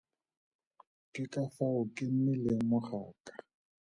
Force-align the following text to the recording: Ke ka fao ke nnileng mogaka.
Ke 1.13 1.23
ka 1.33 1.43
fao 1.55 1.81
ke 1.95 2.03
nnileng 2.13 2.63
mogaka. 2.69 3.33